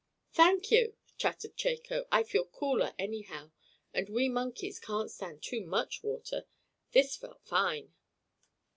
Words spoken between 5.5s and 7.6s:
much water. This felt